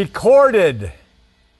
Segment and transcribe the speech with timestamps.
[0.00, 0.90] recorded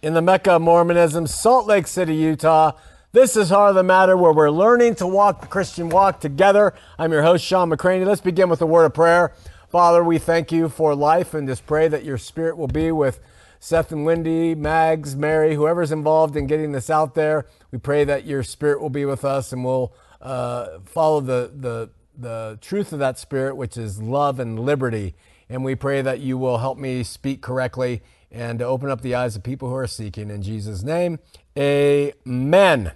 [0.01, 2.73] in the Mecca of Mormonism, Salt Lake City, Utah.
[3.13, 6.73] This is Heart of the Matter, where we're learning to walk the Christian walk together.
[6.99, 8.07] I'm your host, Shawn McCraney.
[8.07, 9.35] Let's begin with a word of prayer.
[9.69, 13.21] Father, we thank you for life and just pray that your spirit will be with
[13.59, 17.45] Seth and Wendy, Mags, Mary, whoever's involved in getting this out there.
[17.71, 21.91] We pray that your spirit will be with us and we'll uh, follow the, the,
[22.17, 25.15] the truth of that spirit, which is love and liberty.
[25.51, 29.15] And we pray that you will help me speak correctly and to open up the
[29.15, 30.31] eyes of people who are seeking.
[30.31, 31.19] In Jesus' name,
[31.59, 32.93] amen.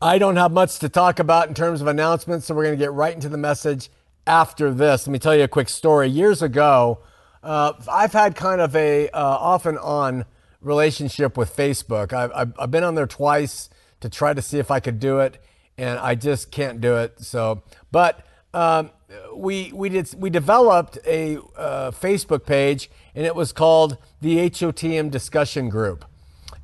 [0.00, 2.84] I don't have much to talk about in terms of announcements, so we're going to
[2.84, 3.88] get right into the message
[4.26, 5.06] after this.
[5.06, 6.08] Let me tell you a quick story.
[6.08, 6.98] Years ago,
[7.42, 10.26] uh, I've had kind of a uh, off and on
[10.60, 12.12] relationship with Facebook.
[12.12, 15.42] I've, I've, been on there twice to try to see if I could do it,
[15.78, 17.20] and I just can't do it.
[17.20, 18.90] So, but um,
[19.34, 25.10] we we did we developed a uh, Facebook page, and it was called the HOTM
[25.10, 26.04] Discussion Group.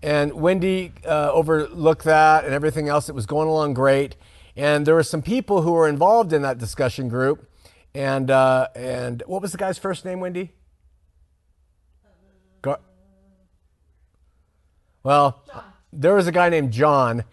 [0.03, 3.09] And Wendy uh, overlooked that and everything else.
[3.09, 4.17] It was going along great,
[4.55, 7.49] and there were some people who were involved in that discussion group.
[7.95, 10.53] And uh, and what was the guy's first name, Wendy?
[12.63, 12.81] Gar-
[15.03, 15.65] well, John.
[15.93, 17.25] there was a guy named John,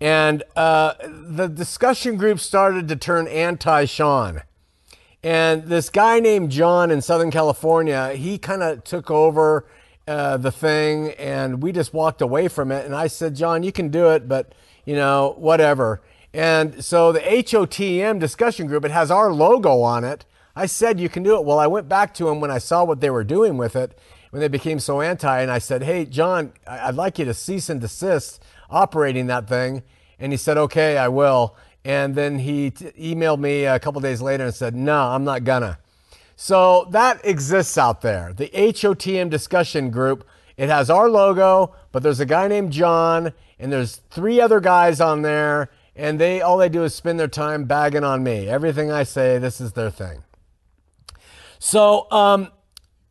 [0.00, 4.42] and uh, the discussion group started to turn anti-Shawn.
[5.26, 9.66] And this guy named John in Southern California, he kind of took over
[10.06, 12.86] uh, the thing and we just walked away from it.
[12.86, 14.52] And I said, John, you can do it, but
[14.84, 16.00] you know, whatever.
[16.32, 20.24] And so the HOTM discussion group, it has our logo on it.
[20.54, 21.44] I said, you can do it.
[21.44, 23.98] Well, I went back to him when I saw what they were doing with it,
[24.30, 25.40] when they became so anti.
[25.40, 28.40] And I said, hey, John, I'd like you to cease and desist
[28.70, 29.82] operating that thing.
[30.20, 31.56] And he said, okay, I will.
[31.86, 35.44] And then he t- emailed me a couple days later and said, no, I'm not
[35.44, 35.78] gonna.
[36.34, 38.32] So that exists out there.
[38.32, 40.26] The HOTM discussion group.
[40.56, 45.00] It has our logo, but there's a guy named John, and there's three other guys
[45.00, 48.48] on there, and they all they do is spend their time bagging on me.
[48.48, 50.24] Everything I say, this is their thing.
[51.60, 52.50] So um,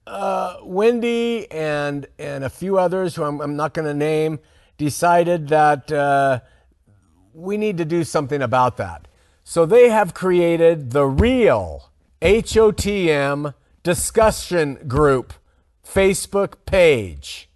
[0.06, 4.40] uh, Wendy and and a few others who I'm, I'm not going to name
[4.78, 6.42] decided that uh,
[7.36, 9.08] we need to do something about that.
[9.44, 11.92] So they have created the real
[12.22, 13.54] HOTM
[13.84, 15.34] discussion group
[15.86, 17.50] Facebook page.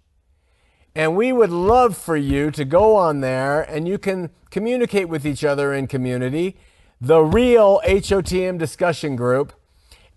[0.94, 5.26] And we would love for you to go on there and you can communicate with
[5.26, 6.56] each other in community,
[7.00, 9.52] the real HOTM discussion group.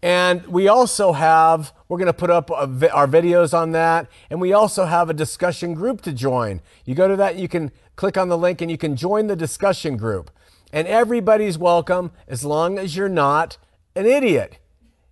[0.02, 4.10] And we also have, we're going to put up our videos on that.
[4.32, 6.60] And we also have a discussion group to join.
[6.86, 9.36] You go to that, you can click on the link and you can join the
[9.36, 10.32] discussion group.
[10.72, 13.60] And everybody's welcome as long as you're not
[13.96, 14.58] an idiot.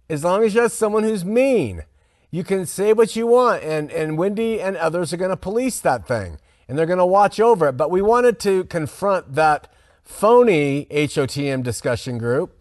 [0.09, 1.83] As long as you're someone who's mean.
[2.31, 5.79] You can say what you want, and, and Wendy and others are going to police
[5.81, 7.73] that thing and they're going to watch over it.
[7.73, 9.71] But we wanted to confront that
[10.03, 12.57] phony HOTM discussion group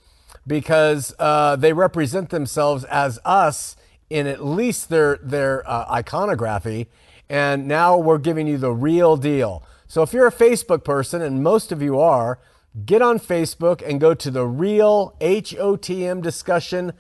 [0.47, 3.77] because uh, they represent themselves as us
[4.11, 6.89] in at least their, their uh, iconography.
[7.29, 9.63] And now we're giving you the real deal.
[9.87, 12.39] So if you're a Facebook person, and most of you are,
[12.85, 16.93] get on Facebook and go to the real HOTM discussion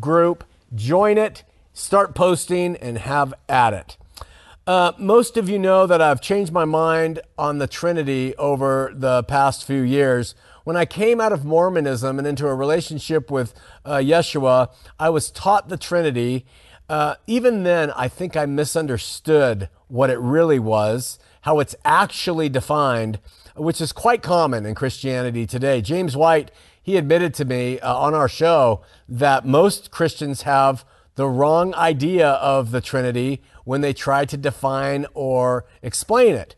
[0.00, 3.96] group, join it, start posting, and have at it.
[4.66, 9.24] Uh, most of you know that I've changed my mind on the Trinity over the
[9.24, 10.36] past few years.
[10.64, 15.30] When I came out of Mormonism and into a relationship with uh, Yeshua, I was
[15.30, 16.46] taught the Trinity.
[16.88, 23.20] Uh, even then, I think I misunderstood what it really was how it's actually defined,
[23.54, 25.80] which is quite common in Christianity today.
[25.80, 26.50] James White,
[26.82, 30.84] he admitted to me uh, on our show that most Christians have
[31.16, 36.54] the wrong idea of the Trinity when they try to define or explain it.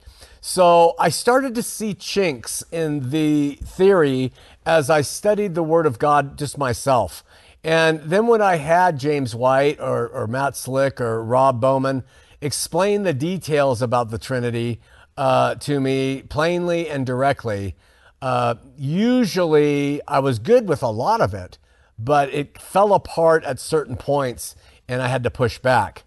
[0.47, 4.31] So I started to see chinks in the theory
[4.67, 7.25] as I studied the Word of God just myself.
[7.65, 12.05] And then when I had James White or, or Matt Slick or Rob Bowman
[12.43, 14.83] explain the details about the Trinity
[15.17, 17.75] uh, to me plainly and directly.
[18.21, 21.57] Uh, usually, I was good with a lot of it,
[21.99, 24.57] but it fell apart at certain points
[24.87, 26.03] and I had to push back.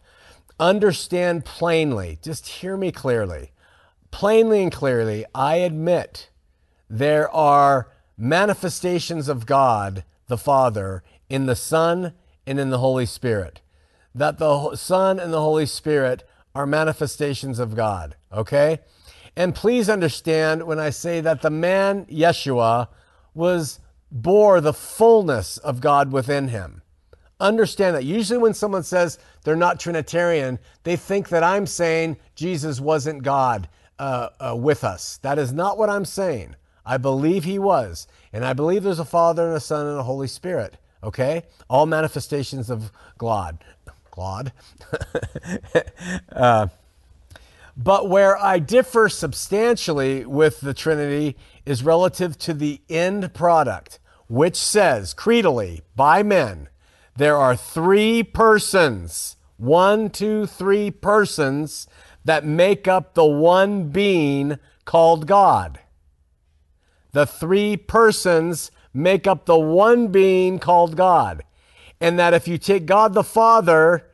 [0.60, 3.50] Understand plainly, just hear me clearly.
[4.12, 6.30] Plainly and clearly, I admit
[6.90, 12.14] there are manifestations of God the Father in the Son
[12.46, 13.62] and in the Holy Spirit
[14.18, 18.80] that the Son and the Holy Spirit are manifestations of God, okay?
[19.36, 22.88] And please understand when I say that the man Yeshua
[23.36, 23.80] was
[24.12, 26.82] bore the fullness of God within him.
[27.40, 28.04] understand that.
[28.04, 33.70] Usually, when someone says they're not Trinitarian, they think that I'm saying Jesus wasn't God
[34.00, 35.20] uh, uh, with us.
[35.22, 36.56] That is not what I'm saying.
[36.86, 38.08] I believe he was.
[38.32, 40.78] And I believe there's a Father and a Son and a Holy Spirit.
[41.04, 41.44] Okay?
[41.70, 43.64] All manifestations of God.
[44.12, 44.52] God.
[46.32, 46.68] uh,
[47.76, 54.56] but where I differ substantially with the Trinity is relative to the end product, which
[54.56, 56.70] says, creedally, by men,
[57.16, 61.88] there are three persons, one, two, three persons
[62.28, 65.80] that make up the one being called God.
[67.14, 71.44] The three persons make up the one being called God.
[72.02, 74.08] And that if you take God the Father,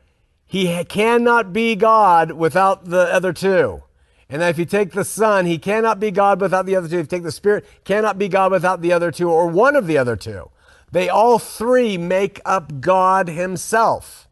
[0.46, 3.82] he cannot be God without the other two.
[4.28, 6.98] And that if you take the Son, he cannot be God without the other two.
[6.98, 9.88] If you take the Spirit, cannot be God without the other two or one of
[9.88, 10.50] the other two.
[10.92, 14.28] They all three make up God himself.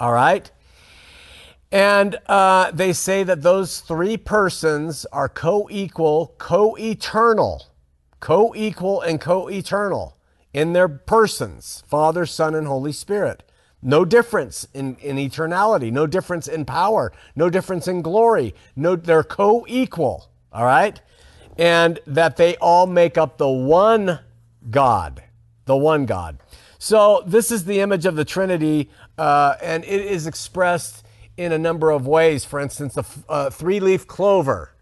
[0.00, 0.50] All right?
[1.72, 7.66] And uh, they say that those three persons are co equal, co eternal,
[8.20, 10.16] co equal, and co eternal
[10.52, 13.42] in their persons Father, Son, and Holy Spirit.
[13.82, 18.54] No difference in, in eternality, no difference in power, no difference in glory.
[18.74, 21.00] No, they're co-equal, all right?
[21.58, 24.18] And that they all make up the one
[24.70, 25.22] God,
[25.66, 26.38] the one God.
[26.78, 31.05] So this is the image of the Trinity, uh, and it is expressed
[31.36, 32.44] in a number of ways.
[32.44, 34.72] For instance, the uh, three-leaf clover.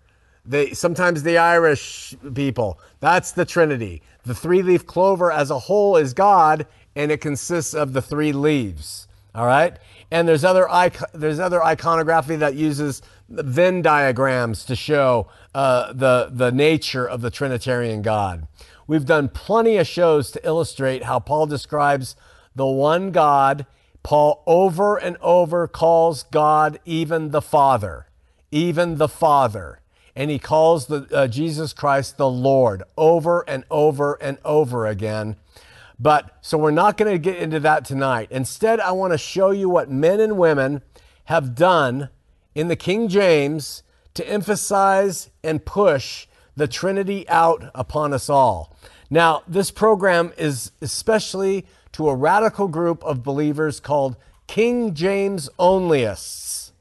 [0.47, 4.03] They, sometimes the Irish people, that's the Trinity.
[4.25, 9.09] The three-leaf clover as a whole is God, and it consists of the three leaves.
[9.35, 9.77] All right,
[10.13, 10.69] and there's other
[11.13, 17.33] there's other iconography that uses Venn diagrams to show uh, the the nature of the
[17.33, 18.47] Trinitarian God.
[18.87, 22.15] We've done plenty of shows to illustrate how Paul describes
[22.55, 23.67] the one God.
[24.05, 28.07] Paul over and over calls God even the Father,
[28.53, 29.81] even the Father
[30.17, 35.37] and he calls the, uh, Jesus Christ the Lord over and over and over again.
[35.99, 38.29] But so we're not going to get into that tonight.
[38.31, 40.83] Instead, I want to show you what men and women
[41.25, 42.11] have done
[42.55, 43.83] in the King James
[44.15, 48.77] to emphasize and push the Trinity out upon us all.
[49.11, 56.73] Now, this program is especially to a radical group of believers called King James Onlyists.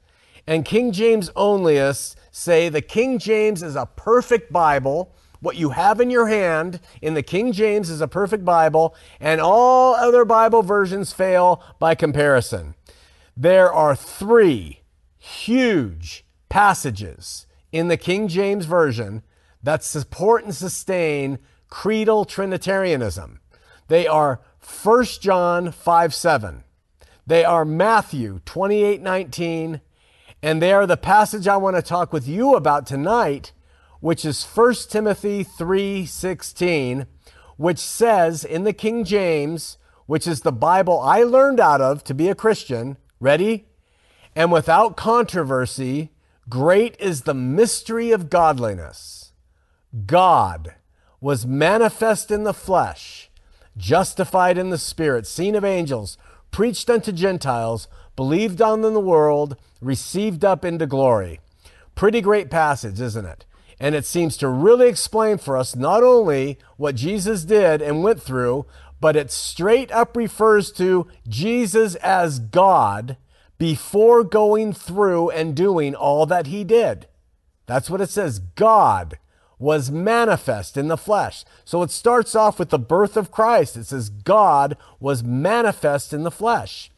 [0.45, 5.13] And King James Onlyists say the King James is a perfect Bible
[5.43, 9.41] what you have in your hand in the King James is a perfect Bible, and
[9.41, 12.75] all other Bible versions fail by comparison.
[13.35, 14.83] There are three
[15.19, 19.21] huge passages in the King James Version
[19.61, 23.41] that support and sustain creedal Trinitarianism.
[23.89, 26.63] They are 1 John 5 7.
[27.25, 29.81] They are Matthew 28 19.
[30.41, 33.53] And they are the passage I want to talk with you about tonight
[34.03, 37.07] which is 1 Timothy 3:16,
[37.55, 39.77] which says in the King James,
[40.07, 43.69] which is the Bible I learned out of to be a Christian, ready?
[44.35, 46.11] And without controversy,
[46.49, 49.31] great is the mystery of godliness.
[50.05, 50.75] God
[51.21, 53.31] was manifest in the flesh,
[53.77, 56.17] justified in the spirit, seen of angels,
[56.51, 61.39] preached unto Gentiles, believed on in the world, received up into glory.
[61.95, 63.45] Pretty great passage, isn't it?
[63.79, 68.21] And it seems to really explain for us not only what Jesus did and went
[68.21, 68.65] through,
[69.01, 73.17] but it straight up refers to Jesus as God
[73.57, 77.07] before going through and doing all that he did.
[77.65, 78.39] That's what it says.
[78.39, 79.17] God
[79.63, 81.45] was manifest in the flesh.
[81.63, 83.77] So it starts off with the birth of Christ.
[83.77, 86.91] It says God was manifest in the flesh.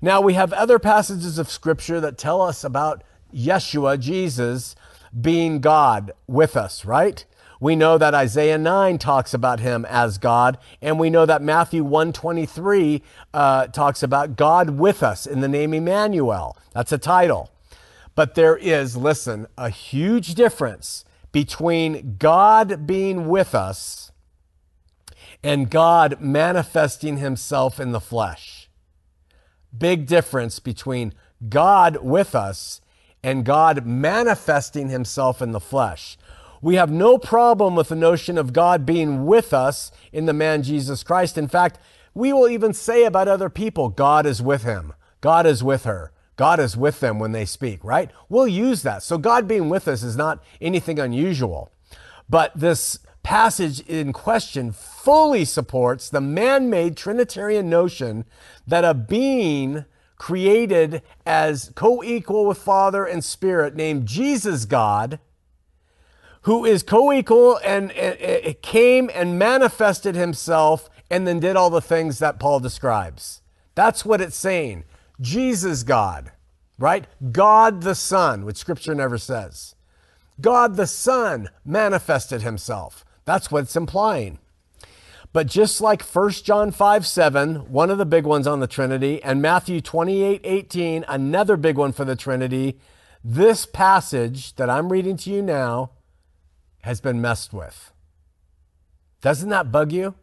[0.00, 4.74] Now we have other passages of scripture that tell us about Yeshua, Jesus,
[5.20, 7.26] being God with us, right?
[7.60, 11.84] We know that Isaiah 9 talks about him as God, and we know that Matthew
[11.84, 13.02] 123
[13.34, 16.56] uh, talks about God with us in the name Emmanuel.
[16.72, 17.50] That's a title.
[18.14, 21.04] But there is, listen, a huge difference
[21.38, 24.10] between God being with us
[25.40, 28.68] and God manifesting himself in the flesh.
[29.76, 31.14] Big difference between
[31.48, 32.80] God with us
[33.22, 36.18] and God manifesting himself in the flesh.
[36.60, 40.64] We have no problem with the notion of God being with us in the man
[40.64, 41.38] Jesus Christ.
[41.38, 41.78] In fact,
[42.14, 46.10] we will even say about other people, God is with him, God is with her.
[46.38, 48.10] God is with them when they speak, right?
[48.28, 49.02] We'll use that.
[49.02, 51.72] So God being with us is not anything unusual.
[52.30, 58.24] But this passage in question fully supports the man made Trinitarian notion
[58.68, 59.84] that a being
[60.16, 65.18] created as co equal with Father and Spirit named Jesus God,
[66.42, 67.92] who is co equal and,
[68.62, 73.42] came and manifested himself and then did all the things that Paul describes.
[73.74, 74.84] That's what it's saying.
[75.20, 76.32] Jesus God,
[76.78, 77.06] right?
[77.32, 79.74] God the Son, which scripture never says.
[80.40, 83.04] God the Son manifested himself.
[83.24, 84.38] That's what it's implying.
[85.32, 89.22] But just like 1 John 5 7, one of the big ones on the Trinity,
[89.22, 92.78] and Matthew 28 18, another big one for the Trinity,
[93.22, 95.90] this passage that I'm reading to you now
[96.82, 97.92] has been messed with.
[99.20, 100.14] Doesn't that bug you?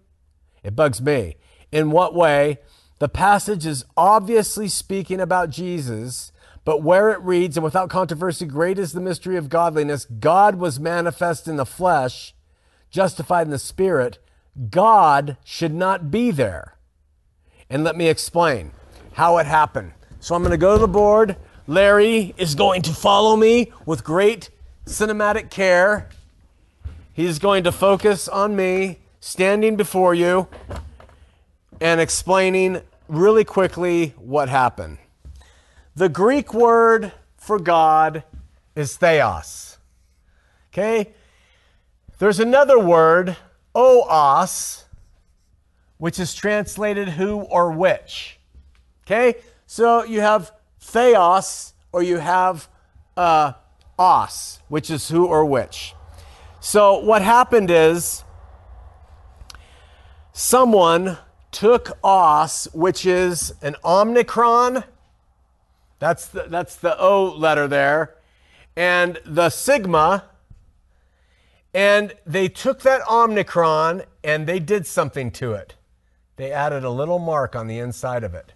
[0.64, 1.36] It bugs me.
[1.72, 2.60] In what way?
[3.00, 6.32] The passage is obviously speaking about Jesus,
[6.64, 10.80] but where it reads, and without controversy, great is the mystery of godliness, God was
[10.80, 12.34] manifest in the flesh,
[12.90, 14.20] justified in the spirit,
[14.70, 16.78] God should not be there.
[17.70, 18.72] And let me explain
[19.14, 19.92] how it happened.
[20.22, 21.36] So I'm going to go to the board.
[21.68, 24.50] Larry is going to follow me with great
[24.86, 26.10] cinematic care.
[27.12, 30.48] He's going to focus on me standing before you
[31.82, 34.98] and explaining really quickly what happened.
[35.96, 38.24] The Greek word for God
[38.76, 39.78] is theos.
[40.72, 41.14] Okay?
[42.20, 43.38] There's another word
[43.78, 44.86] oos,
[45.98, 48.40] which is translated who or which.
[49.06, 49.36] Okay?
[49.68, 52.68] So you have theos or you have
[53.16, 53.54] uh,
[53.98, 55.94] os, which is who or which.
[56.60, 58.24] So what happened is
[60.34, 61.18] someone
[61.56, 64.84] took os, which is an omicron.
[66.00, 68.16] That's the, that's the O letter there.
[68.76, 70.26] And the sigma,
[71.74, 75.76] and they took that Omicron and they did something to it.
[76.36, 78.52] They added a little mark on the inside of it.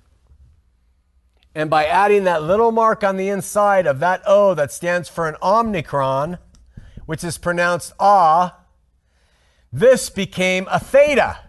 [1.55, 5.29] And by adding that little mark on the inside of that O that stands for
[5.29, 6.37] an Omicron,
[7.05, 8.57] which is pronounced ah,
[9.71, 11.48] this became a theta,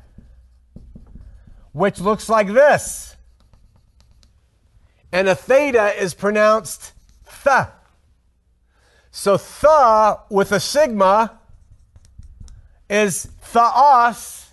[1.72, 3.16] which looks like this.
[5.12, 6.92] And a theta is pronounced
[7.44, 7.66] th.
[9.10, 11.38] So th with a sigma
[12.88, 14.52] is theos.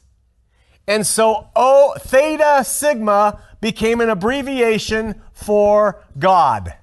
[0.87, 6.73] And so O theta sigma became an abbreviation for God.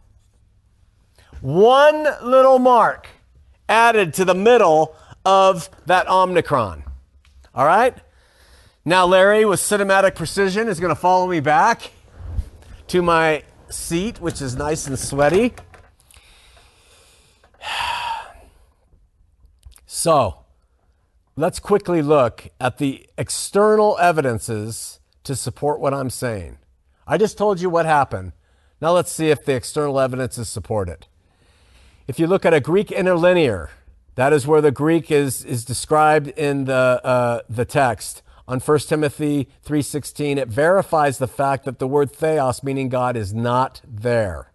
[1.41, 3.09] One little mark
[3.69, 6.85] added to the middle of that Omicron.
[7.55, 7.97] All right?
[8.85, 11.91] Now, Larry, with cinematic precision, is going to follow me back
[12.89, 15.55] to my seat, which is nice and sweaty.
[19.87, 20.45] So,
[21.37, 26.59] Let's quickly look at the external evidences to support what I'm saying.
[27.09, 28.35] I just told you what happened.
[28.81, 31.09] Now let's see if the external evidences support it.
[32.07, 33.71] If you look at a Greek interlinear,
[34.15, 38.23] that is where the Greek is, is described in the, uh, the text.
[38.47, 43.33] On 1 Timothy 3.16, it verifies the fact that the word theos, meaning God, is
[43.33, 44.53] not there.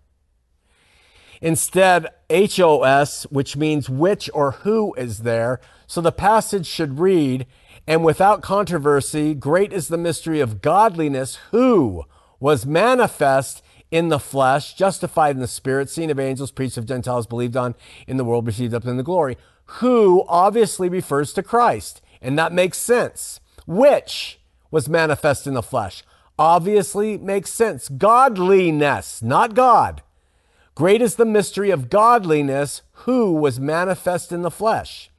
[1.42, 5.60] Instead, HOS, which means which or who is there.
[5.88, 7.48] So the passage should read,
[7.88, 12.04] and without controversy, great is the mystery of godliness, who
[12.40, 17.26] was manifest in the flesh, justified in the spirit, seen of angels, preached of Gentiles,
[17.26, 17.74] believed on
[18.08, 19.36] in the world, received up in the glory.
[19.66, 23.40] Who obviously refers to Christ, and that makes sense.
[23.70, 24.40] Which
[24.72, 26.02] was manifest in the flesh
[26.40, 27.88] obviously makes sense.
[27.88, 30.02] Godliness, not God.
[30.74, 35.12] Great is the mystery of godliness, who was manifest in the flesh.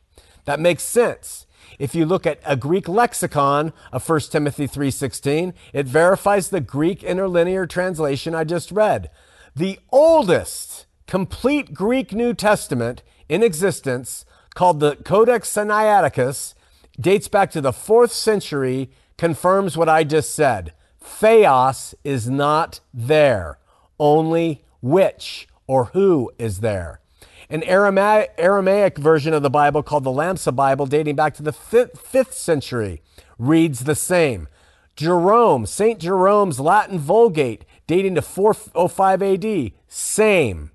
[0.47, 1.47] That makes sense.
[1.79, 7.05] If you look at a Greek lexicon of 1 Timothy 3:16, it verifies the Greek
[7.05, 9.11] interlinear translation I just read.
[9.55, 14.25] The oldest complete Greek New Testament in existence,
[14.57, 16.55] called the Codex Sinaiticus,
[17.01, 20.75] dates back to the 4th century, confirms what I just said.
[21.01, 23.59] Theos is not there,
[23.99, 27.01] only which or who is there.
[27.49, 31.53] An Aramaic, Aramaic version of the Bible called the Lamsa Bible, dating back to the
[31.53, 33.03] fifth, fifth century,
[33.39, 34.47] reads the same.
[34.95, 35.99] Jerome, St.
[35.99, 40.71] Jerome's Latin Vulgate, dating to 405 AD, same.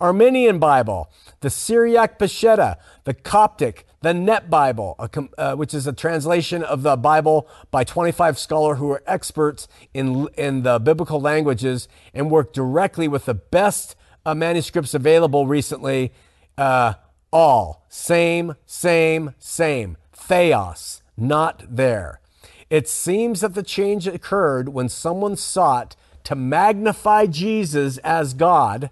[0.00, 1.10] Armenian Bible,
[1.40, 4.96] the Syriac Peshitta, the Coptic, the Net Bible,
[5.36, 10.26] uh, which is a translation of the Bible by 25 scholars who are experts in,
[10.38, 16.12] in the biblical languages and work directly with the best uh, manuscripts available recently,
[16.56, 16.94] uh,
[17.30, 19.96] all same, same, same.
[20.12, 22.20] Theos, not there.
[22.70, 28.90] It seems that the change occurred when someone sought to magnify Jesus as God,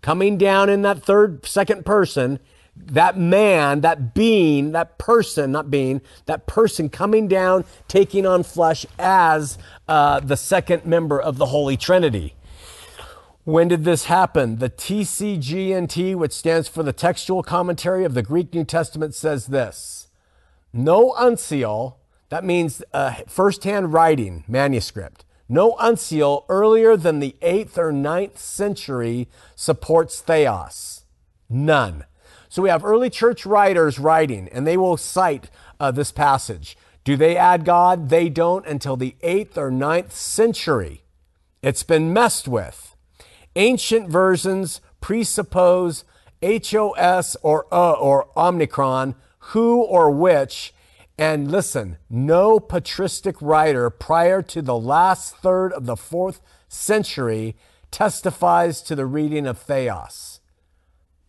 [0.00, 2.40] coming down in that third, second person,
[2.76, 8.86] that man, that being, that person, not being, that person coming down, taking on flesh
[8.98, 12.34] as uh, the second member of the Holy Trinity.
[13.44, 14.56] When did this happen?
[14.56, 20.08] The TCGNT, which stands for the Textual Commentary of the Greek New Testament, says this
[20.72, 21.94] No uncial,
[22.28, 25.24] that means uh, first-hand writing, manuscript.
[25.48, 31.04] No uncial earlier than the 8th or 9th century supports theos.
[31.48, 32.04] None.
[32.56, 36.74] So we have early church writers writing, and they will cite uh, this passage.
[37.04, 38.08] Do they add God?
[38.08, 41.04] They don't until the 8th or 9th century.
[41.60, 42.96] It's been messed with.
[43.56, 46.04] Ancient versions presuppose
[46.42, 49.16] HOS or uh or Omicron,
[49.50, 50.72] who or which,
[51.18, 57.54] and listen, no patristic writer prior to the last third of the fourth century
[57.90, 60.40] testifies to the reading of Theos.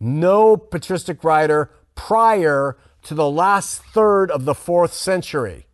[0.00, 5.66] No patristic writer prior to the last third of the fourth century.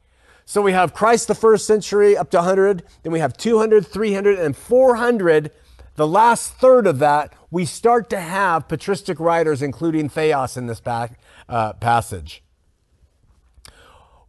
[0.46, 4.38] So we have Christ the first century up to 100, then we have 200, 300,
[4.38, 5.50] and 400.
[5.96, 10.82] The last third of that, we start to have patristic writers, including Theos, in this
[10.86, 12.44] uh, passage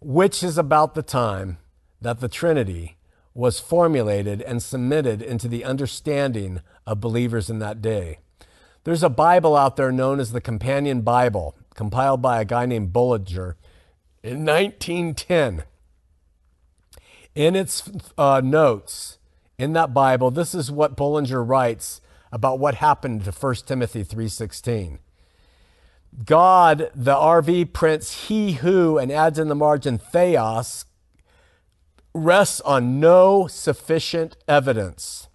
[0.06, 1.58] which is about the time
[2.00, 2.96] that the Trinity
[3.34, 8.20] was formulated and submitted into the understanding of believers in that day.
[8.86, 12.94] There's a Bible out there known as the Companion Bible, compiled by a guy named
[12.94, 13.58] Bullinger
[14.24, 15.64] in 1910.
[17.34, 19.18] In its uh, notes
[19.58, 22.00] in that Bible, this is what Bullinger writes
[22.32, 25.00] about what happened to 1 Timothy 3:16.
[26.24, 30.86] God, the RV prints he who and adds in the margin theos
[32.14, 35.28] rests on no sufficient evidence.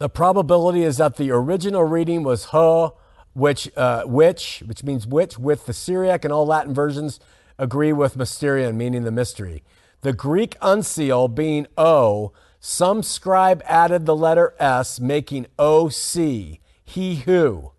[0.00, 2.96] The probability is that the original reading was ho,
[3.34, 7.20] which, uh, which, which means which, with the Syriac and all Latin versions
[7.58, 9.62] agree with mysterion, meaning the mystery.
[10.00, 17.72] The Greek uncial being O, some scribe added the letter S, making OC, he who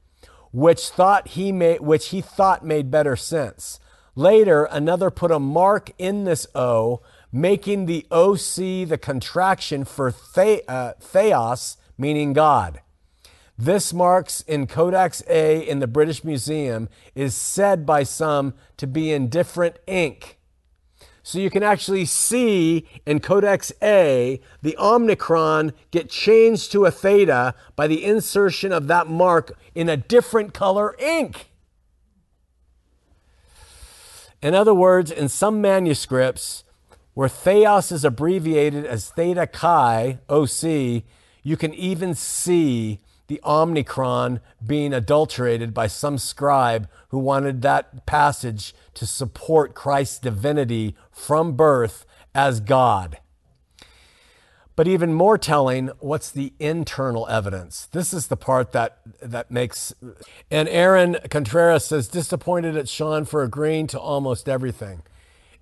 [0.52, 3.80] which thought he made, which he thought made better sense.
[4.16, 10.62] Later, another put a mark in this O, making the OC the contraction for the,
[10.68, 12.82] uh, theos, meaning God.
[13.58, 19.12] This marks in Codex A in the British Museum is said by some to be
[19.12, 20.40] in different ink.
[21.22, 27.54] So you can actually see in Codex A the Omicron get changed to a theta
[27.76, 31.52] by the insertion of that mark in a different color ink.
[34.42, 36.64] In other words, in some manuscripts
[37.14, 41.04] where theos is abbreviated as theta chi, OC,
[41.44, 48.74] you can even see the Omicron being adulterated by some scribe who wanted that passage
[48.94, 53.20] to support Christ's divinity from birth as God.
[54.76, 57.88] But even more telling, what's the internal evidence?
[57.92, 59.94] This is the part that, that makes.
[60.50, 65.04] And Aaron Contreras says, disappointed at Shawn for agreeing to almost everything.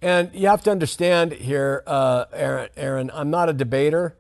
[0.02, 4.16] And you have to understand here, uh, Aaron, Aaron, I'm not a debater.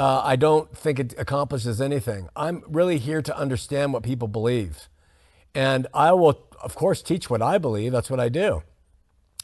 [0.00, 2.30] Uh, I don't think it accomplishes anything.
[2.34, 4.88] I'm really here to understand what people believe.
[5.54, 7.92] And I will, of course, teach what I believe.
[7.92, 8.62] That's what I do.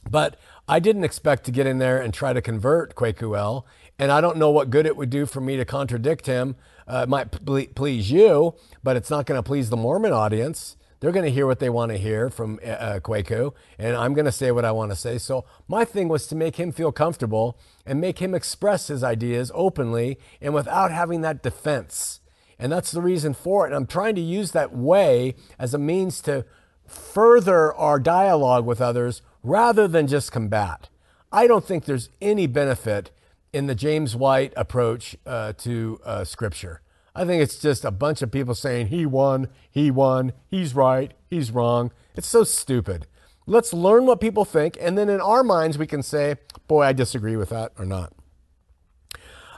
[0.09, 3.64] But I didn't expect to get in there and try to convert Kwaku
[3.99, 6.57] And I don't know what good it would do for me to contradict him.
[6.88, 10.76] Uh, it might please you, but it's not going to please the Mormon audience.
[11.00, 14.14] They're going to hear what they want to hear from uh, uh Kwaku, and I'm
[14.14, 15.18] going to say what I want to say.
[15.18, 19.50] So my thing was to make him feel comfortable and make him express his ideas
[19.54, 22.20] openly and without having that defense.
[22.59, 23.68] And that's the reason for it.
[23.68, 26.46] And I'm trying to use that way as a means to
[26.87, 30.88] further our dialogue with others rather than just combat.
[31.30, 33.11] I don't think there's any benefit
[33.52, 36.80] in the James White approach uh, to uh, Scripture.
[37.16, 41.12] I think it's just a bunch of people saying, he won, he won, he's right,
[41.31, 41.90] he's wrong.
[42.14, 43.07] It's so stupid.
[43.46, 46.37] Let's learn what people think, and then in our minds, we can say,
[46.68, 48.12] boy, I disagree with that or not.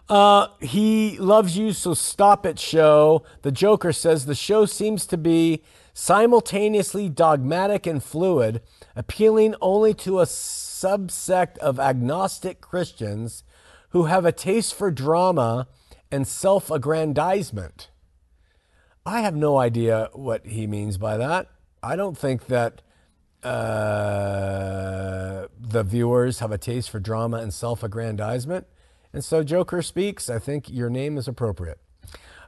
[0.08, 3.24] Uh, he loves you, so stop it, show.
[3.42, 8.62] The Joker says the show seems to be simultaneously dogmatic and fluid,
[8.94, 13.42] appealing only to a subsect of agnostic Christians
[13.90, 15.66] who have a taste for drama
[16.10, 17.90] and self aggrandizement.
[19.04, 21.48] I have no idea what he means by that.
[21.82, 22.82] I don't think that
[23.42, 28.66] uh, the viewers have a taste for drama and self aggrandizement.
[29.12, 30.28] And so Joker speaks.
[30.28, 31.78] I think your name is appropriate.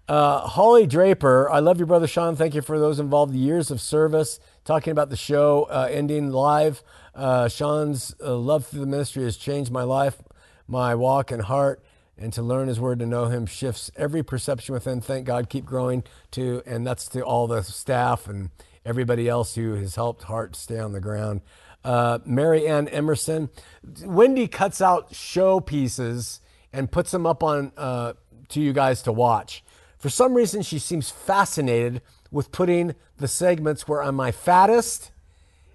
[0.09, 2.35] Uh, Holly Draper, I love you, brother Shawn.
[2.35, 3.33] Thank you for those involved.
[3.33, 6.83] Years of service, talking about the show uh, ending live.
[7.15, 10.21] Uh, Shawn's uh, love for the ministry has changed my life,
[10.67, 11.81] my walk and heart,
[12.21, 15.01] and to learn His word, to know Him, shifts every perception within.
[15.01, 16.05] Thank God, keep growing.
[16.33, 18.51] To and that's to all the staff and
[18.85, 21.41] everybody else who has helped Heart stay on the ground.
[21.83, 23.49] Uh, Mary Ann Emerson,
[24.05, 26.41] Wendy cuts out show pieces
[26.73, 28.13] and puts them up on uh,
[28.51, 29.65] to you guys to watch.
[29.99, 35.11] For some reason, she seems fascinated with putting the segments where I'm my fattest,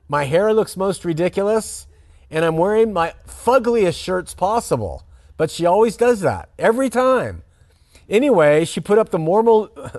[0.08, 1.88] my hair looks most ridiculous,
[2.30, 5.04] and I'm wearing my fuggliest shirts possible.
[5.38, 7.43] But she always does that every time.
[8.08, 9.19] Anyway, she put up the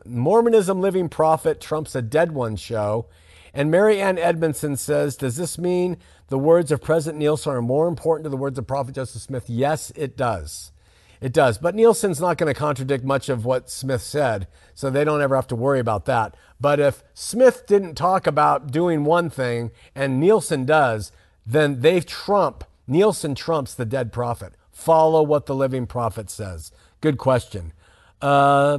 [0.07, 3.07] Mormonism Living Prophet Trumps a Dead One show.
[3.53, 5.96] And Mary Ann Edmondson says, Does this mean
[6.29, 9.49] the words of President Nelson are more important to the words of Prophet Joseph Smith?
[9.49, 10.72] Yes, it does.
[11.20, 11.57] It does.
[11.57, 15.35] But Nelson's not going to contradict much of what Smith said, so they don't ever
[15.35, 16.37] have to worry about that.
[16.61, 21.11] But if Smith didn't talk about doing one thing and Nelson does,
[21.46, 24.55] then they trump, Nelson trumps the dead prophet.
[24.77, 26.71] Follow what the living prophet says.
[27.01, 27.73] Good question.
[28.21, 28.79] Uh,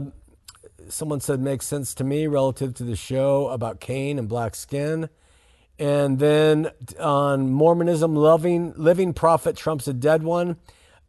[0.88, 5.10] someone said makes sense to me relative to the show about Cain and black skin.
[5.80, 10.58] And then on Mormonism, loving living prophet trumps a dead one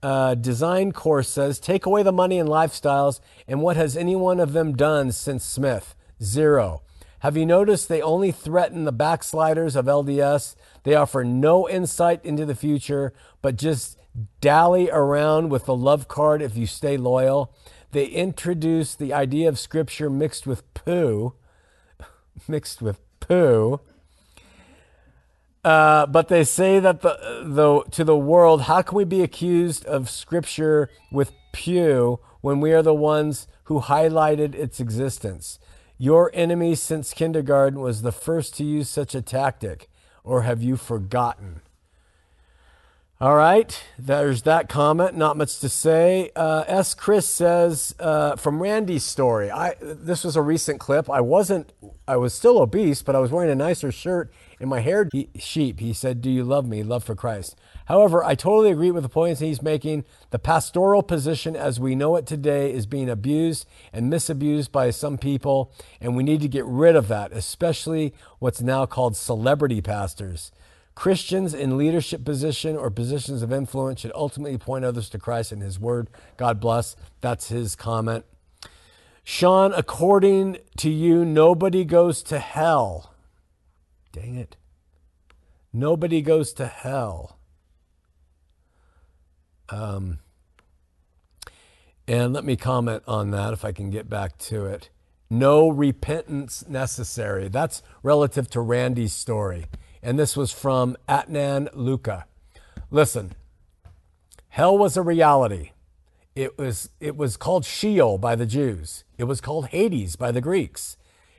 [0.03, 4.41] uh, design course says take away the money and lifestyles, and what has any one
[4.41, 5.95] of them done since Smith?
[6.23, 6.81] Zero.
[7.21, 10.57] Have you noticed they only threaten the backsliders of LDS?
[10.85, 13.98] They offer no insight into the future, but just
[14.41, 17.55] dally around with the love card if you stay loyal.
[17.93, 21.35] They introduce the idea of scripture mixed with poo,
[22.49, 23.81] mixed with poo,
[25.65, 29.85] uh, but they say that the, the to the world, how can we be accused
[29.87, 35.59] of Scripture with pew when we are the ones who highlighted its existence?
[35.99, 39.91] Your enemy since kindergarten was the first to use such a tactic,
[40.23, 41.61] or have you forgotten?
[43.21, 45.17] All right, there's that comment.
[45.17, 46.31] Not much to say.
[46.37, 46.95] Uh, S.
[46.95, 49.51] Chris says uh, from Randy's story.
[49.51, 51.11] I this was a recent clip.
[51.11, 51.73] I wasn't.
[52.07, 55.81] I was still obese, but I was wearing a nicer shirt and my hair sheep,
[55.81, 56.83] he said, Do you love me?
[56.83, 57.57] Love for Christ.
[57.87, 60.05] However, I totally agree with the points he's making.
[60.31, 65.17] The pastoral position as we know it today is being abused and misabused by some
[65.17, 70.51] people, and we need to get rid of that, especially what's now called celebrity pastors.
[70.99, 75.63] Christians in leadership position or positions of influence should ultimately point others to Christ and
[75.63, 76.11] his word.
[76.37, 76.97] God bless.
[77.21, 78.25] That's his comment.
[79.23, 83.15] Shawn, according to you, nobody goes to hell.
[84.11, 84.57] Dang it.
[85.73, 87.39] Nobody goes to hell.
[89.69, 90.19] Um,
[92.09, 94.91] and let me comment on that if I can get back to it.
[95.31, 97.47] No repentance necessary.
[97.47, 99.67] That's relative to Randy's story.
[100.03, 102.27] And this was from Atnan Luca.
[102.91, 103.33] Listen,
[104.49, 105.73] hell was a reality.
[106.35, 110.41] It was, it was called Sheol by the Jews, it was called Hades by the
[110.41, 110.97] Greeks.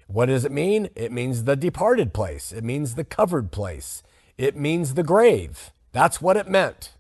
[0.08, 0.90] What does it mean?
[0.96, 2.52] It means the departed place.
[2.52, 4.02] It means the covered place.
[4.40, 5.72] It means the grave.
[5.92, 6.94] That's what it meant.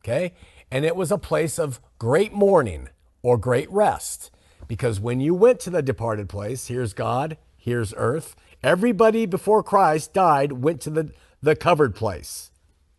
[0.00, 0.34] Okay?
[0.70, 2.88] And it was a place of great mourning
[3.20, 4.30] or great rest.
[4.68, 8.36] Because when you went to the departed place, here's God, here's earth.
[8.62, 12.50] Everybody before Christ died went to the, the covered place.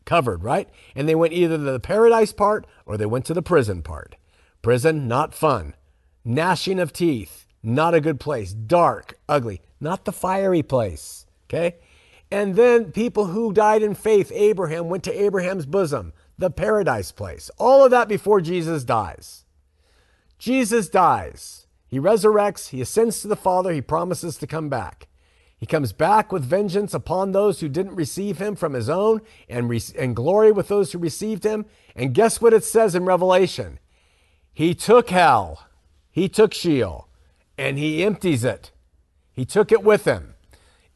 [0.06, 0.70] Covered, right?
[0.96, 4.16] And they went either to the paradise part or they went to the prison part.
[4.62, 5.76] Prison, not fun.
[6.26, 8.54] Gnashing of teeth not a good place.
[8.54, 11.26] Dark, ugly, not the fiery place.
[11.46, 11.78] Okay?
[12.30, 17.50] And then people who died in faith, Abraham, went to Abraham's bosom, the paradise place.
[17.58, 19.46] All of that before Jesus dies.
[20.38, 21.68] Jesus dies.
[21.88, 22.70] He resurrects.
[22.70, 23.72] He ascends to the Father.
[23.72, 25.08] He promises to come back.
[25.58, 29.70] He comes back with vengeance upon those who didn't receive him from his own and,
[29.70, 31.66] re- and glory with those who received him.
[31.96, 33.80] And guess what it says in Revelation?
[34.52, 35.68] He took hell,
[36.12, 37.08] he took Sheol,
[37.58, 38.72] and he empties it.
[39.32, 40.36] He took it with him.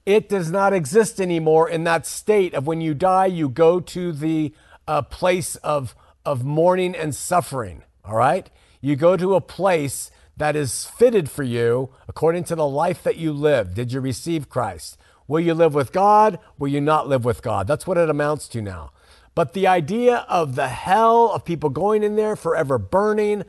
[0.06, 4.12] It does not exist anymore in that state of when you die, you go to
[4.12, 4.54] the
[4.88, 7.84] uh, place of, of mourning and suffering.
[8.06, 8.50] All right?
[8.80, 13.18] You go to a place that is fitted for you according to the life that
[13.18, 13.74] you live.
[13.74, 14.98] Did you receive Christ?
[15.28, 16.40] Will you live with God?
[16.58, 17.68] Will you not live with God?
[17.68, 18.92] That's what it amounts to now.
[19.36, 23.44] But the idea of the hell of people going in there forever burning,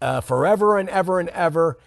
[0.00, 1.78] uh, forever and ever and ever,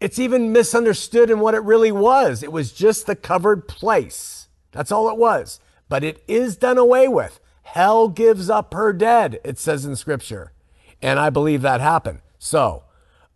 [0.00, 2.42] it's even misunderstood in what it really was.
[2.42, 4.48] It was just the covered place.
[4.72, 5.58] That's all it was.
[5.88, 7.40] But it is done away with.
[7.62, 10.52] Hell gives up her dead, it says in Scripture.
[11.00, 12.20] And I believe that happened.
[12.38, 12.83] So,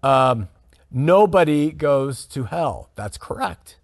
[0.02, 0.48] um,
[0.90, 2.90] nobody goes to hell.
[2.94, 3.78] That's correct.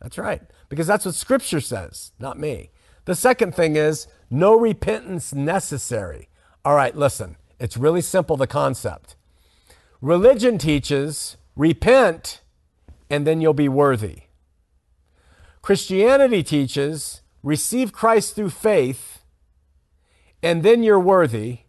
[0.00, 0.42] That's right.
[0.68, 2.70] Because that's what Scripture says, not me.
[3.04, 6.28] The second thing is no repentance necessary.
[6.64, 9.16] All right, listen, it's really simple the concept.
[10.00, 12.42] Religion teaches repent
[13.10, 14.24] and then you'll be worthy.
[15.62, 19.22] Christianity teaches receive Christ through faith
[20.42, 21.60] and then you're worthy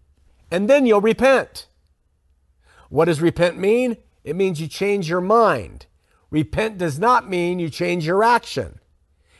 [0.51, 1.67] and then you'll repent.
[2.89, 3.97] What does repent mean?
[4.23, 5.85] It means you change your mind.
[6.29, 8.79] Repent does not mean you change your action.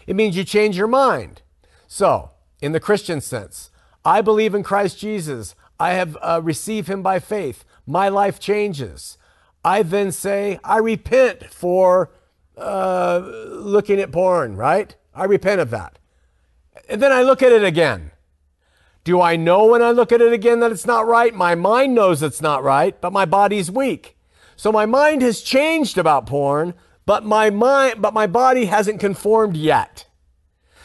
[0.08, 1.42] It means you change your mind.
[1.88, 2.32] So,
[2.62, 3.70] in the Christian sense,
[4.06, 5.56] I believe in Christ Jesus.
[5.80, 7.64] I have uh, received him by faith.
[7.86, 9.18] My life changes.
[9.64, 12.12] I then say, I repent for
[12.58, 14.96] uh, looking at porn, right?
[15.14, 16.00] I repent of that.
[16.88, 18.12] And then I look at it again.
[19.10, 21.34] Do I know when I look at it again that it's not right?
[21.34, 24.16] My mind knows it's not right, but my body's weak.
[24.56, 26.76] So my mind has changed about porn,
[27.08, 30.06] but my mind, but my body hasn't conformed yet.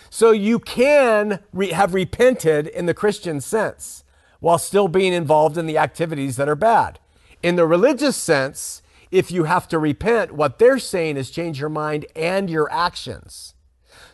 [0.08, 4.04] So you can re- have repented in the Christian sense
[4.40, 7.00] while still being involved in the activities that are bad.
[7.42, 11.68] In the religious sense, if you have to repent, what they're saying is change your
[11.68, 13.53] mind and your actions.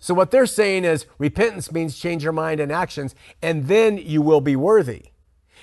[0.01, 4.23] So what they're saying is repentance means change your mind and actions, and then you
[4.23, 5.11] will be worthy.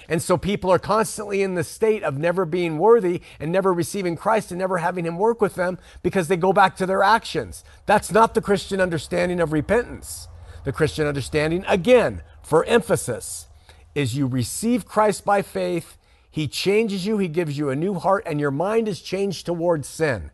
[0.08, 4.15] And so people are constantly in the state of never being worthy and never receiving
[4.15, 7.63] Christ and never having Him work with them because they go back to their actions.
[7.88, 10.28] That's not the Christian understanding of repentance.
[10.63, 13.47] The Christian understanding, again, for emphasis,
[13.95, 15.97] is you receive Christ by faith,
[16.30, 19.88] He changes you, He gives you a new heart, and your mind is changed towards
[19.88, 20.32] sin.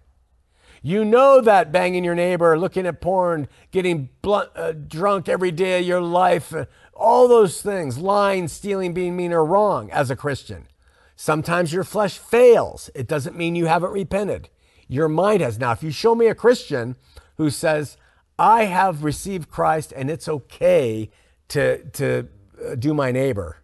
[0.85, 5.79] You know that banging your neighbor, looking at porn, getting blunt, uh, drunk every day
[5.79, 10.15] of your life, uh, all those things, lying, stealing, being mean are wrong as a
[10.17, 10.67] Christian.
[11.15, 12.89] Sometimes your flesh fails.
[12.93, 14.49] It doesn't mean you haven't repented.
[14.89, 15.57] Your mind has.
[15.57, 16.97] Now, if you show me a Christian
[17.37, 17.95] who says,
[18.37, 21.09] I have received Christ and it's okay
[21.47, 22.27] to, to
[22.61, 23.59] uh, do my neighbor,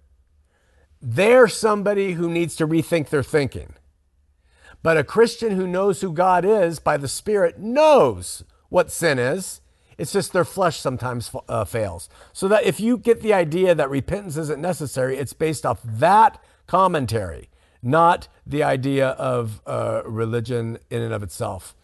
[1.01, 3.73] they're somebody who needs to rethink their thinking.
[4.81, 9.61] But a Christian who knows who God is by the Spirit knows what sin is.
[9.97, 12.07] It's just their flesh sometimes uh, fails.
[12.31, 16.41] So that if you get the idea that repentance isn't necessary, it's based off that
[16.67, 17.49] commentary,
[17.83, 21.75] not the idea of uh, religion in and of itself.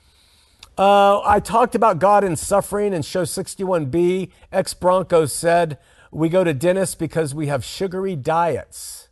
[0.77, 4.31] Uh, I talked about God in suffering in show 61B.
[4.51, 5.77] Ex Broncos said,
[6.11, 9.04] We go to dentists because we have sugary diets.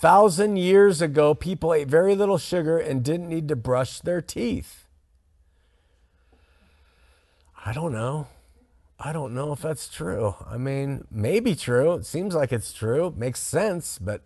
[0.00, 4.86] Thousand years ago, people ate very little sugar and didn't need to brush their teeth.
[7.66, 8.28] I don't know.
[9.00, 10.36] I don't know if that's true.
[10.46, 11.94] I mean, maybe true.
[11.94, 13.08] It seems like it's true.
[13.08, 14.22] It makes sense, but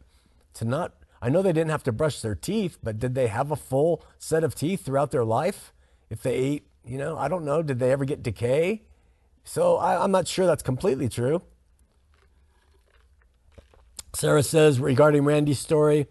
[0.54, 3.50] to not, I know they didn't have to brush their teeth, but did they have
[3.50, 5.72] a full set of teeth throughout their life?
[6.11, 7.62] If they ate, you know, I don't know.
[7.62, 8.82] Did they ever get decay?
[9.42, 11.42] So I, I'm not sure that's completely true.
[14.14, 16.07] Sarah says regarding Randy's story,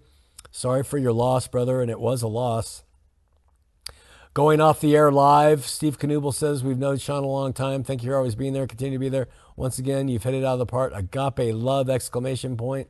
[0.50, 2.84] sorry for your loss, brother, and it was a loss.
[4.34, 7.84] Going off the air live, Steve Knuble says, We've known Shawn a long time.
[7.84, 8.66] Thank you for always being there.
[8.66, 9.28] Continue to be there.
[9.58, 10.94] Once again, you've hit it out of the park.
[10.96, 11.90] Agape love!
[11.90, 12.88] Exclamation point.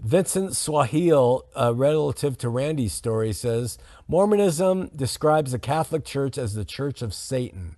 [0.00, 6.64] Vincent Swahil, uh, relative to Randy's story, says Mormonism describes the Catholic Church as the
[6.64, 7.76] Church of Satan.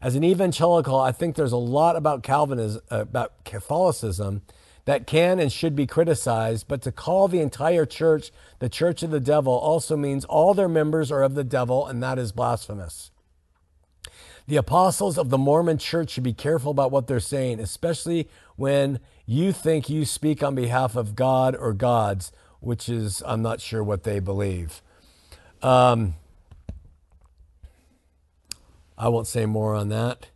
[0.00, 4.42] As an evangelical, I think there's a lot about Calvinism, uh, about Catholicism
[4.88, 9.10] that can and should be criticized, but to call the entire church the church of
[9.10, 13.10] the devil also means all their members are of the devil, and that is blasphemous.
[14.46, 18.98] The apostles of the Mormon church should be careful about what they're saying, especially when
[19.26, 23.84] you think you speak on behalf of God or gods, which is, I'm not sure
[23.84, 24.80] what they believe.
[25.60, 26.14] Um,
[28.96, 30.28] I won't say more on that.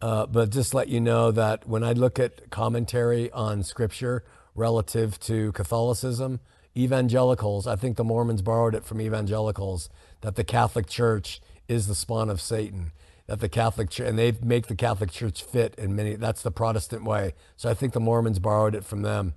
[0.00, 4.22] Uh, but just let you know that when I look at commentary on scripture
[4.54, 6.40] relative to Catholicism,
[6.76, 9.88] evangelicals, I think the Mormons borrowed it from evangelicals,
[10.20, 12.92] that the Catholic Church is the spawn of Satan.
[13.26, 16.50] That the Catholic Church, and they make the Catholic Church fit in many, that's the
[16.50, 17.34] Protestant way.
[17.56, 19.34] So I think the Mormons borrowed it from them.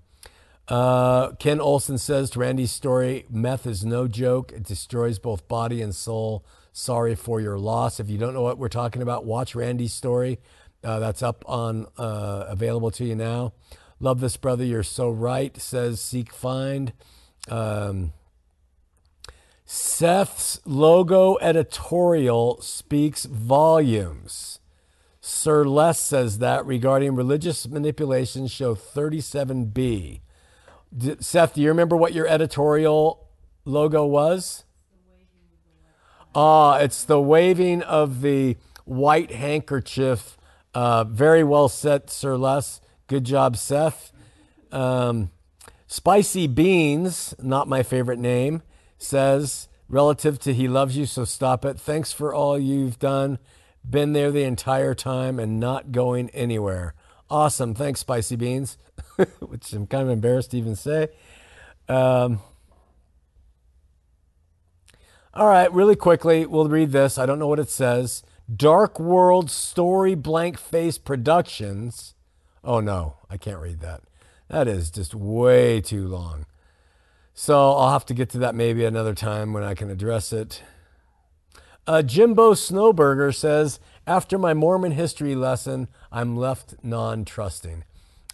[0.67, 4.53] Uh, Ken Olson says to Randy's story, meth is no joke.
[4.53, 6.45] It destroys both body and soul.
[6.71, 7.99] Sorry for your loss.
[7.99, 10.39] If you don't know what we're talking about, watch Randy's story.
[10.83, 13.53] Uh, that's up on uh, available to you now.
[13.99, 14.63] Love this brother.
[14.63, 15.55] You're so right.
[15.61, 16.93] Says seek find.
[17.49, 18.13] Um,
[19.65, 24.59] Seth's logo editorial speaks volumes.
[25.21, 30.21] Sir Les says that regarding religious manipulation, show 37B.
[30.97, 33.27] D- Seth, do you remember what your editorial
[33.63, 34.63] logo was?
[36.33, 40.37] Ah, it's the waving of the white handkerchief.
[40.73, 42.79] Uh, very well said, Sir Les.
[43.07, 44.13] Good job, Seth.
[44.71, 45.31] Um,
[45.87, 48.61] Spicy Beans, not my favorite name,
[48.97, 51.77] says, relative to He Loves You, so stop it.
[51.77, 53.37] Thanks for all you've done.
[53.87, 56.93] Been there the entire time and not going anywhere.
[57.29, 57.73] Awesome.
[57.73, 58.77] Thanks, Spicy Beans,
[59.39, 61.09] which I'm kind of embarrassed to even say.
[61.89, 62.39] Um,
[65.33, 67.17] all right, really quickly, we'll read this.
[67.17, 68.23] I don't know what it says.
[68.53, 72.15] Dark World Story Blank Face Productions.
[72.65, 74.01] Oh, no, I can't read that.
[74.49, 76.45] That is just way too long.
[77.33, 80.63] So I'll have to get to that maybe another time when I can address it.
[81.87, 87.85] Uh, Jimbo Snowberger says, after my Mormon history lesson, I'm left non trusting.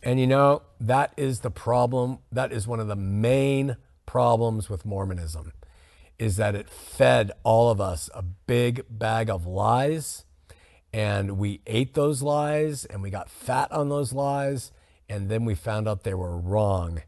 [0.02, 2.20] And you know, that is the problem.
[2.32, 5.54] That is one of the main problems with Mormonism
[6.20, 10.26] is that it fed all of us a big bag of lies
[10.94, 14.72] and we ate those lies and we got fat on those lies
[15.10, 17.02] and then we found out they were wrong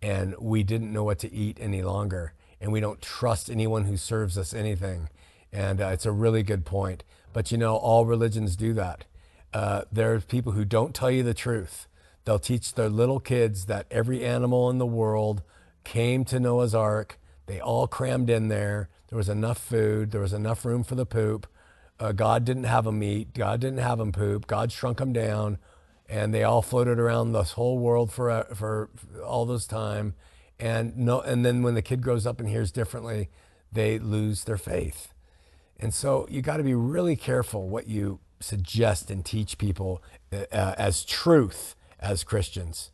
[0.00, 3.96] and we didn't know what to eat any longer and we don't trust anyone who
[3.96, 5.08] serves us anything
[5.54, 7.04] and uh, it's a really good point.
[7.32, 9.04] But you know all religions do that.
[9.52, 11.86] Uh, there are people who don't tell you the truth.
[12.24, 15.42] They'll teach their little kids that every animal in the world
[15.84, 18.88] came to noah's ark they all crammed in there.
[19.08, 20.10] There was enough food.
[20.10, 21.46] There was enough room for the poop.
[22.00, 23.34] Uh, god didn't have them eat.
[23.34, 24.46] God didn't have them poop.
[24.46, 25.58] God shrunk them down.
[26.08, 28.90] And they all floated around this whole world for for
[29.24, 30.14] all this time.
[30.58, 33.30] And no and then when the kid grows up and hears differently
[33.72, 35.12] they lose their faith.
[35.78, 40.02] And so you got to be really careful what you suggest and teach people
[40.32, 42.90] uh, as truth as christians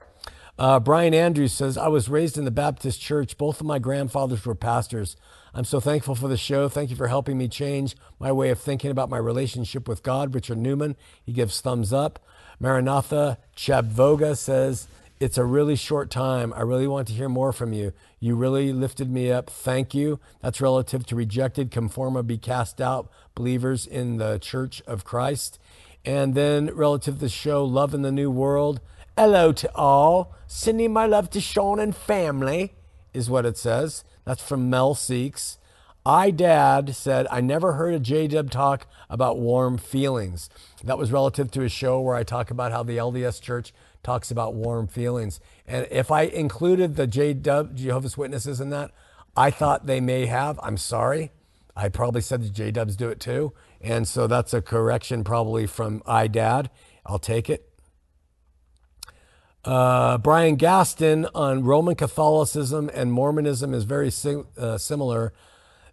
[0.60, 4.46] uh, brian andrews says i was raised in the baptist church both of my grandfathers
[4.46, 5.16] were pastors
[5.52, 8.60] i'm so thankful for the show thank you for helping me change my way of
[8.60, 10.94] thinking about my relationship with god richard newman
[11.24, 12.20] he gives thumbs up
[12.62, 14.86] Maranatha Chabvoga says,
[15.18, 16.52] It's a really short time.
[16.52, 17.94] I really want to hear more from you.
[18.20, 19.48] You really lifted me up.
[19.48, 20.20] Thank you.
[20.42, 25.58] That's relative to rejected, conforma, be cast out believers in the Church of Christ.
[26.04, 28.80] And then relative to the show, Love in the New World.
[29.22, 30.34] Hello to all.
[30.46, 32.72] Sending my love to Shawn and family,
[33.12, 34.02] is what it says.
[34.24, 35.58] That's from Mel Seeks.
[36.06, 40.48] I Dad said, I never heard a J Dub talk about warm feelings.
[40.82, 44.30] That was relative to a show where I talk about how the LDS Church talks
[44.30, 45.38] about warm feelings.
[45.66, 48.90] And if I included the J Dub, Jehovah's Witnesses, in that,
[49.36, 50.58] I thought they may have.
[50.62, 51.30] I'm sorry.
[51.76, 53.52] I probably said the J Dubs do it too.
[53.82, 56.70] And so that's a correction probably from I Dad.
[57.04, 57.69] I'll take it.
[59.64, 65.32] Uh, Brian Gaston on Roman Catholicism and Mormonism is very sim- uh, similar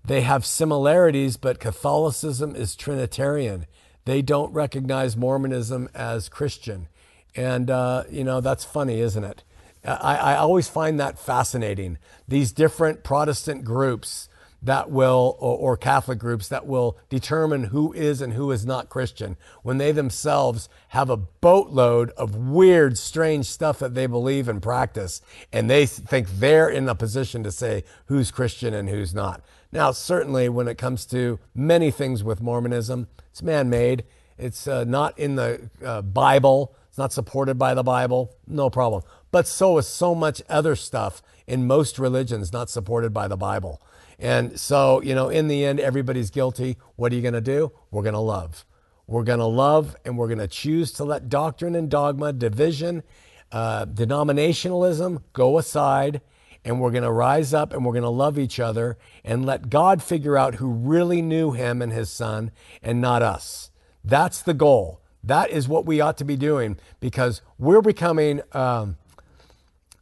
[0.07, 3.65] they have similarities, but Catholicism is Trinitarian.
[4.05, 6.87] They don't recognize Mormonism as Christian.
[7.35, 9.43] And, uh, you know, that's funny, isn't it?
[9.83, 11.97] I, I always find that fascinating.
[12.25, 14.29] These different Protestant groups
[14.61, 18.89] that will, or, or, Catholic groups that will determine who is and who is not
[18.89, 24.61] Christian when they themselves have a boatload of weird, strange stuff that they believe and
[24.61, 25.21] practice,
[25.53, 29.43] and they think they're in a position to say who's Christian and who's not.
[29.71, 34.05] Now, certainly, when it comes to many things with Mormonism, it's man made.
[34.37, 36.75] It's uh, not in the uh, Bible.
[36.89, 38.35] It's not supported by the Bible.
[38.47, 39.03] No problem.
[39.31, 43.81] But so is so much other stuff in most religions not supported by the Bible.
[44.19, 46.77] And so, you know, in the end, everybody's guilty.
[46.95, 47.71] What are you going to do?
[47.91, 48.65] We're going to love.
[49.05, 53.03] We're going to love and we're going to choose to let doctrine and dogma, division,
[53.51, 56.21] uh, denominationalism go aside
[56.65, 59.69] and we're going to rise up and we're going to love each other and let
[59.69, 62.51] God figure out who really knew him and his son
[62.83, 63.71] and not us.
[64.03, 64.99] That's the goal.
[65.23, 68.97] That is what we ought to be doing because we're becoming um,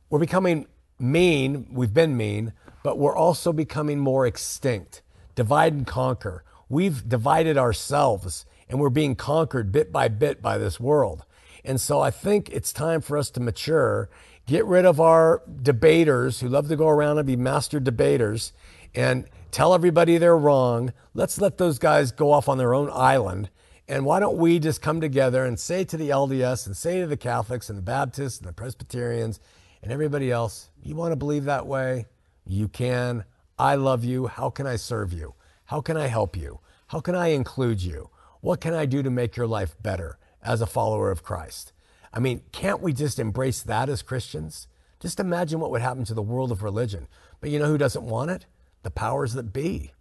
[0.10, 0.68] we're becoming
[1.00, 1.68] mean.
[1.72, 2.54] We've been mean,
[2.86, 5.02] but we're also becoming more extinct.
[5.34, 6.44] Divide and conquer.
[6.70, 11.26] We've divided ourselves and we're being conquered bit by bit by this world.
[11.64, 14.08] And so I think it's time for us to mature
[14.48, 18.54] Get rid of our debaters who love to go around and be master debaters
[18.94, 20.94] and tell everybody they're wrong.
[21.16, 23.50] Let's let those guys go off on their own island.
[23.88, 27.08] And why don't we just come together and say to the LDS and say to
[27.08, 29.40] the Catholics and the Baptists and the Presbyterians
[29.82, 32.06] and everybody else, you want to believe that way?
[32.46, 33.26] You can.
[33.58, 34.28] I love you.
[34.28, 35.34] How can I serve you?
[35.66, 36.60] How can I help you?
[36.88, 38.10] How can I include you?
[38.42, 40.20] What can I do to make your life better?
[40.46, 41.74] as a follower of Christ.
[42.14, 44.68] I mean, can't we just embrace that as Christians?
[45.02, 47.08] Just imagine what would happen to the world of religion.
[47.42, 48.46] But you know who doesn't want it?
[48.84, 49.92] The powers that be.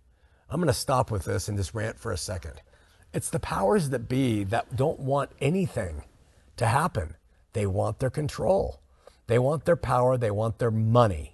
[0.49, 2.61] I'm going to stop with this and just rant for a second.
[3.13, 6.03] It's the powers that be that don't want anything
[6.57, 7.17] to happen.
[7.55, 8.81] They want their control.
[9.27, 10.17] They want their power.
[10.17, 11.34] They want their money.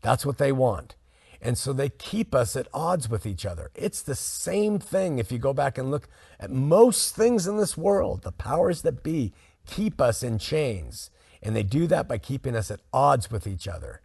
[0.00, 0.94] That's what they want.
[1.40, 3.70] And so they keep us at odds with each other.
[3.74, 6.08] It's the same thing if you go back and look
[6.40, 8.22] at most things in this world.
[8.22, 9.32] The powers that be
[9.66, 11.10] keep us in chains.
[11.42, 14.00] And they do that by keeping us at odds with each other.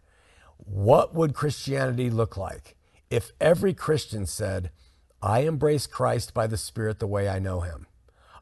[0.58, 2.76] What would Christianity look like
[3.10, 4.70] if every Christian said,
[5.20, 7.86] I embrace Christ by the Spirit the way I know him?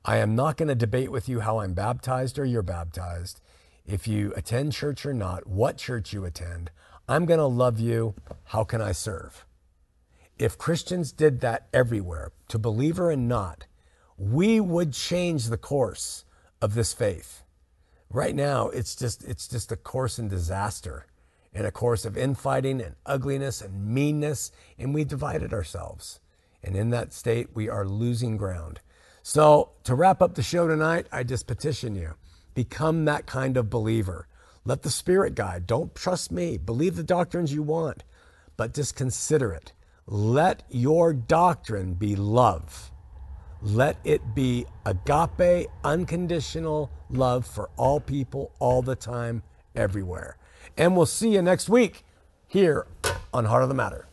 [0.05, 3.41] I am not going to debate with you how I'm baptized or you're baptized.
[3.87, 6.71] If you attend church or not, what church you attend,
[7.09, 8.15] I'm going to love you.
[8.45, 9.45] How can I serve?
[10.39, 13.67] If Christians did that everywhere, to believer and not,
[14.17, 16.25] we would change the course
[16.61, 17.43] of this faith.
[18.09, 21.07] Right now, it's just it's just a course in disaster
[21.55, 26.21] and a course of infighting and ugliness and meanness, and we divided ourselves.
[26.63, 28.81] And in that state, we are losing ground.
[29.23, 32.15] So, to wrap up the show tonight, I just petition you
[32.55, 34.29] become that kind of believer.
[34.65, 35.67] Let the Spirit guide.
[35.67, 36.57] Don't trust me.
[36.57, 38.05] Believe the doctrines you want,
[38.57, 39.73] but just consider it.
[40.07, 42.91] Let your doctrine be love.
[43.61, 49.43] Let it be agape, unconditional love for all people, all the time,
[49.75, 50.37] everywhere.
[50.77, 52.05] And we'll see you next week
[52.47, 52.87] here
[53.33, 54.09] on Heart of the Matter.